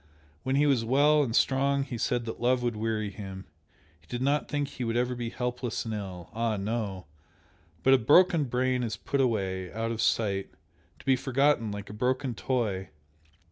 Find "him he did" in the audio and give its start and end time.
3.11-4.19